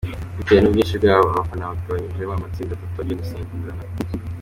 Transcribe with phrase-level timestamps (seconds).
[0.37, 3.83] Bitewe n’ubwinshi bwabo, abana bagabanyijemo amatsinda atatu agenda asimburana.